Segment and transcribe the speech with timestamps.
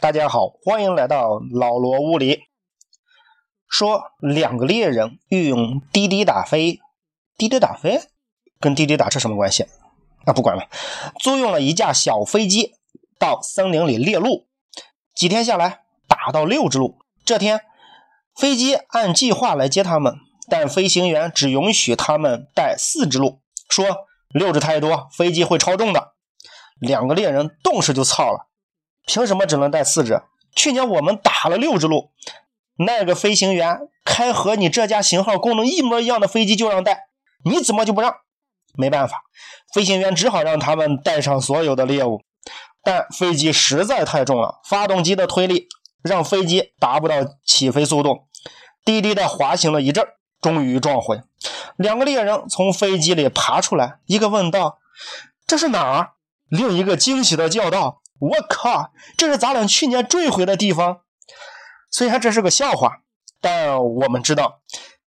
[0.00, 2.44] 大家好，欢迎来到老罗屋里。
[3.68, 6.80] 说两个猎人运用滴滴打飞，
[7.36, 8.00] 滴滴打飞
[8.58, 9.66] 跟滴滴打车什么关系？
[10.24, 10.70] 那，不管了，
[11.20, 12.72] 租用了一架小飞机
[13.18, 14.46] 到森林里猎鹿，
[15.14, 16.96] 几天下来打到六只鹿。
[17.22, 17.60] 这天，
[18.34, 20.14] 飞机按计划来接他们，
[20.48, 23.84] 但飞行员只允许他们带四只鹿，说
[24.30, 26.14] 六只太多，飞机会超重的。
[26.80, 28.48] 两个猎人顿时就操了，
[29.06, 30.22] 凭什么只能带四只？
[30.54, 32.10] 去年我们打了六只鹿，
[32.76, 37.08] 那个飞行员开和你这架型号功能一模一样的飞机就让带，
[37.44, 38.14] 你怎么就不让？
[38.74, 39.22] 没办法，
[39.74, 42.20] 飞行员只好让他们带上所有的猎物，
[42.82, 45.68] 但飞机实在太重了，发动机的推力
[46.02, 48.26] 让飞机达不到起飞速度，
[48.84, 50.06] 低低的滑行了一阵，
[50.40, 51.20] 终于撞毁。
[51.76, 54.78] 两个猎人从飞机里爬出来，一个问道
[55.46, 56.12] ：“这是哪儿？”
[56.48, 61.00] 另一个惊喜的叫道：“我靠，这是咱俩去年坠毁的地方。”
[61.90, 63.02] 虽然这是个笑话，
[63.40, 64.60] 但我们知道，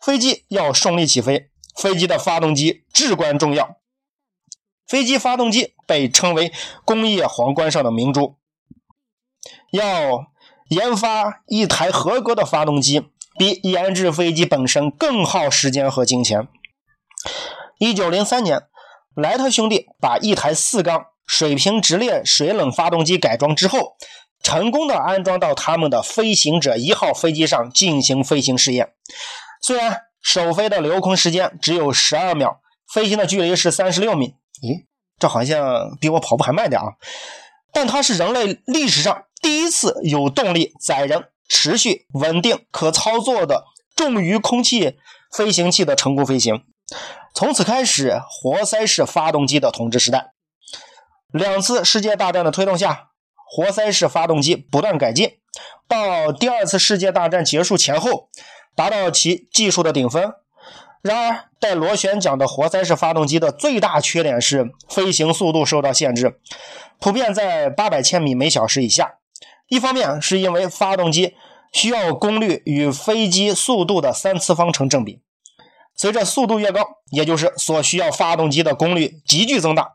[0.00, 3.76] 飞机要顺利起飞，飞机的发动机至关重要。
[4.86, 6.52] 飞机发动机被称为
[6.84, 8.38] 工业皇冠上的明珠。
[9.72, 10.26] 要
[10.68, 16.48] 研发一台合格的发动机，比研制飞机本身更耗时间和金钱。
[17.78, 18.62] 一九零三年，
[19.14, 21.06] 莱特兄弟把一台四缸。
[21.30, 23.94] 水平直列水冷发动机改装之后，
[24.42, 28.94] 成功的安装到他们的飞行者一号飞机上进行飞行试验。
[29.62, 32.60] 虽然首飞的留空时间只有十二秒，
[32.92, 34.86] 飞行的距离是三十六米，咦，
[35.20, 36.88] 这好像比我跑步还慢点啊！
[37.72, 44.96] 但它是人类历史上第一次有动力载人、持续稳定、可操作的重于空气
[45.32, 46.64] 飞行器的成功飞行。
[47.32, 50.32] 从此开始，活塞式发动机的统治时代。
[51.32, 53.10] 两次世界大战的推动下，
[53.48, 55.38] 活塞式发动机不断改进，
[55.88, 58.28] 到第二次世界大战结束前后，
[58.74, 60.32] 达到其技术的顶峰。
[61.02, 66.38] 然而，带螺旋桨的活塞式发动机的最大缺点是飞行速度受到限制，
[66.98, 69.14] 普遍在八百千米每小时以下。
[69.68, 71.34] 一方面是因为发动机
[71.72, 75.22] 需要功率与飞机速度的三次方成正比，
[75.94, 76.80] 随着速度越高，
[77.12, 79.92] 也就是所需要发动机的功率急剧增大。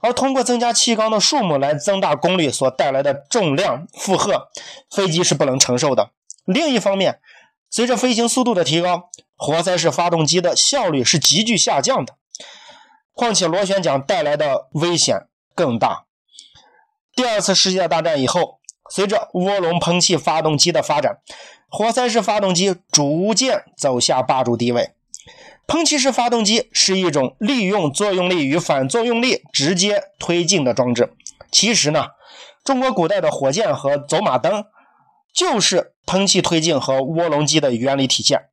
[0.00, 4.48] 而通过增加气缸的数目来增大功率所带来的重量负荷，
[4.90, 6.10] 飞机是不能承受的。
[6.44, 7.20] 另一方面，
[7.68, 12.16] 随着飞行速度的提高，活塞式发动机的效率是急剧下降的。
[13.12, 16.06] 况且螺旋桨带来的危险更大。
[17.14, 21.18] 第二次世界大战以后，随着涡轮喷气发动机的发展，
[21.68, 24.94] 活塞式发动机逐渐走下霸主地位。
[25.70, 31.14] 喷气式发动机是一种利用作用力与反作用力直接推进的装置。
[31.52, 32.06] 其实呢，
[32.64, 34.64] 中国古代的火箭和走马灯
[35.32, 38.46] 就是喷气推进和涡轮机的原理体现。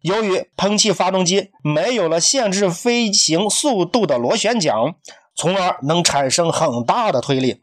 [0.00, 4.96] 由于喷气发动机没有了限制飞行速度的螺旋桨，
[5.36, 7.62] 从而能产生很大的推力，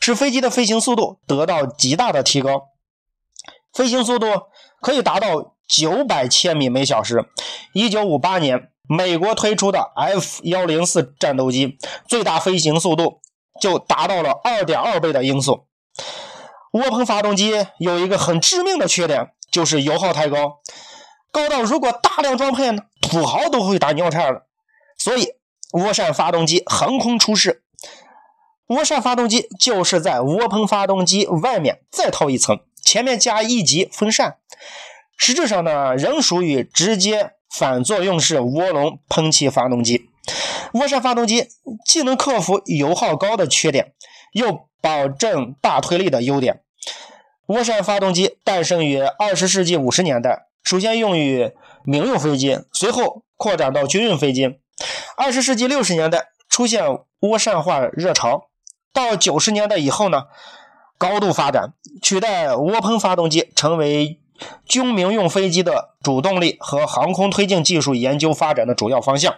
[0.00, 2.68] 使飞机的飞行速度得到极大的提高。
[3.72, 4.28] 飞行速度
[4.80, 5.53] 可以达到。
[5.66, 7.24] 九百千米每小时。
[7.72, 13.20] 一九五八年，美国推出的 F 幺零四战斗机最大飞行速度
[13.60, 15.66] 就达到了二点二倍的音速。
[16.72, 20.60] 涡喷发动机有一个很致命的缺点，就是油耗太高，
[21.30, 24.46] 高到如果大量装配呢，土豪都会打尿叉了。
[24.98, 25.34] 所以，
[25.72, 27.62] 涡扇发动机横空出世。
[28.68, 34.38] 涡扇发动机就是在涡喷发动机外面再套一层，前面加一级风扇。
[35.16, 40.10] 实质上呢，仍属于直接反作用式涡轮喷气发动机。
[40.72, 41.46] 涡扇发动机
[41.84, 43.92] 既能克服油耗高的缺点，
[44.32, 46.62] 又保证大推力的优点。
[47.46, 51.52] 涡扇发动机诞生于二十世纪五十年代，首先用于
[51.84, 54.58] 民用飞机，随后扩展到军用飞机。
[55.16, 56.84] 二十世纪六十年代出现
[57.20, 58.48] 涡扇化热潮，
[58.92, 60.24] 到九十年代以后呢，
[60.98, 64.18] 高度发展，取代涡喷发动机成为。
[64.66, 69.34] 军民用飞机的主动力和航空推进技术研究发展的主要方向。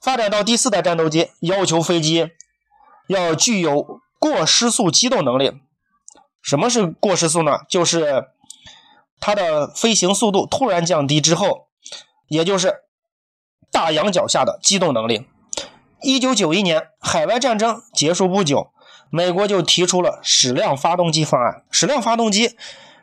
[0.00, 2.30] 发展到第四代战斗机，要求飞机
[3.08, 5.60] 要具有过失速机动能力。
[6.40, 7.58] 什么是过失速呢？
[7.68, 8.26] 就是
[9.18, 11.66] 它的飞行速度突然降低之后，
[12.28, 12.82] 也就是
[13.72, 15.26] 大仰角下的机动能力。
[16.02, 18.70] 一九九一年，海外战争结束不久，
[19.10, 21.64] 美国就提出了矢量发动机方案。
[21.70, 22.56] 矢量发动机。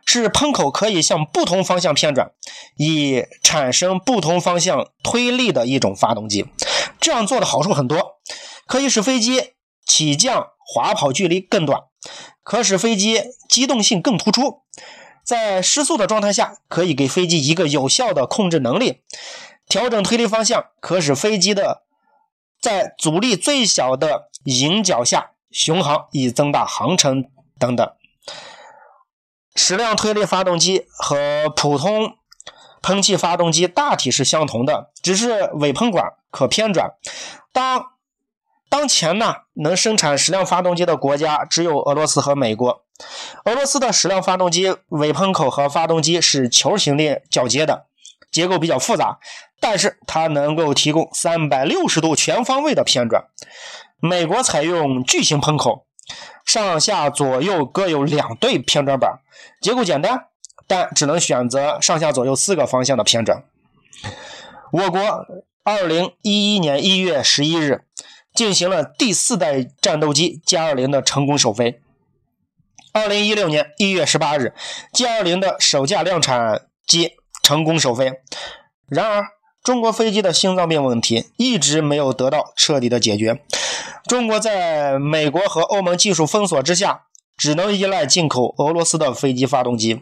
[0.06, 2.32] 是喷口可以向不同方向偏转，
[2.78, 6.46] 以产生不同方向推力的一种发动机。
[7.00, 8.20] 这样做的好处很多，
[8.68, 9.54] 可以使飞机
[9.86, 11.82] 起降滑跑距离更短，
[12.44, 14.62] 可使飞机机动性更突出。
[15.24, 19.02] 在失速的状态下，可以给飞机一个有效的控制能力。
[19.68, 21.84] 调整推力方向，可使飞机的
[22.62, 27.26] 在阻力最小的迎角下巡航，以增大航程
[27.58, 27.90] 等等。
[29.56, 32.18] 矢量推力发动机和普通
[32.82, 36.92] 喷气发动机大体是相同的，只是尾喷管可偏转。
[37.52, 37.92] 当
[38.68, 42.84] 当前呢，能生产矢量发动机的国家只有俄罗斯和美国。
[43.46, 47.86] 俄罗斯的矢量发动机尾喷口和发动机是球形链交接的，
[48.32, 49.20] 结构比较复杂，
[49.60, 53.26] 但是它能够提供三百六十度全方位的偏转。
[54.00, 55.86] 美国采用巨型喷口，
[56.46, 59.20] 上下左右各有两对偏转板，
[59.62, 60.28] 结构简单。
[60.66, 63.44] 但只能选择上下左右四个方向的偏转。
[64.72, 65.02] 我国
[65.62, 67.84] 二零一一年一月十一日
[68.34, 71.82] 进行了第四代战斗机歼二零的成功首飞。
[72.94, 74.54] 二零一六年一月十八日，
[74.94, 78.22] 歼二零的首架量产机成功首飞。
[78.88, 79.28] 然而，
[79.64, 83.42] 中国飞机的心脏病问题一直没有得到彻底的解决。
[84.06, 87.04] 中国在美国和欧盟技术封锁之下，
[87.38, 90.02] 只能依赖进口俄罗斯的飞机发动机。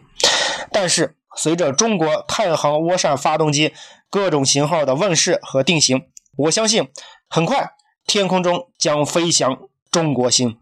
[0.72, 3.72] 但是，随着中国太行涡扇发动机
[4.10, 6.02] 各种型号的问世和定型，
[6.36, 6.88] 我相信
[7.28, 7.70] 很快
[8.04, 9.56] 天空中将飞翔
[9.92, 10.58] 中国星。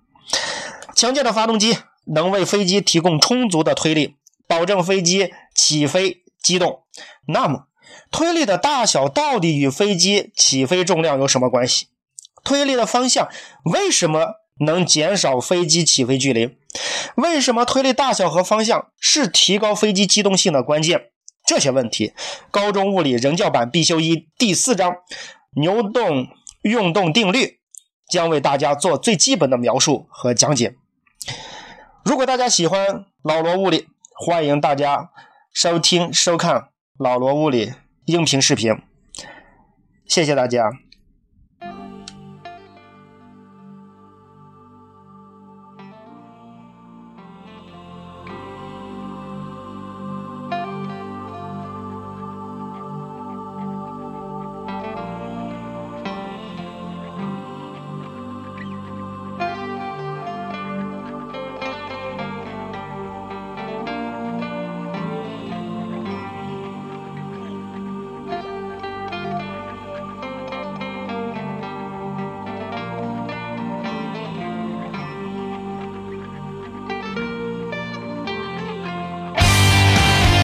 [0.94, 4.16] 强健的发动机能为飞机提供充足的推力，
[4.46, 6.82] 保证飞机起飞机动。
[7.26, 7.68] 那么，
[8.10, 11.88] 推力的大小到底与飞机起飞重量有什么关系？
[12.44, 13.28] 推力的方向
[13.64, 14.40] 为什么？
[14.62, 16.54] 能减少飞机起飞距离。
[17.14, 21.06] 为什么推力大小和方向是提高飞机机动性的关键？
[21.46, 22.12] 这些问题，
[22.50, 24.96] 高中物理人教版必修一第四章
[25.56, 26.28] 牛顿
[26.60, 27.58] 运动定律
[28.06, 30.76] 将为大家做最基本的描述和讲解。
[32.04, 35.08] 如果大家喜欢老罗物理，欢迎大家
[35.54, 36.68] 收听收看
[37.02, 37.72] 老罗物理
[38.04, 38.76] 音频视频。
[40.04, 40.70] 谢谢大家。